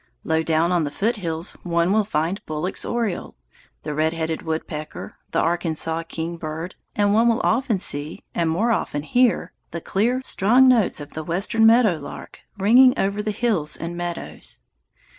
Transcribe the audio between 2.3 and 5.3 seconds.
Bullock's oriole, the red headed woodpecker,